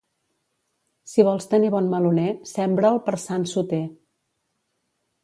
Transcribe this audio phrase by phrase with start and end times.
[1.11, 3.83] Si vols tenir bon meloner, sembra'l per Sant Soter.